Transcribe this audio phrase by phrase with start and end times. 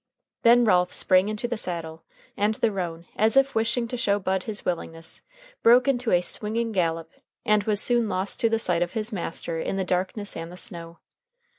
[0.41, 2.03] Then Ralph sprang into the saddle,
[2.35, 5.21] and the roan, as if wishing to show Bud his willingness,
[5.61, 7.11] broke into a swinging gallop,
[7.45, 10.57] and was soon lost to the sight of his master in the darkness and the
[10.57, 10.97] snow.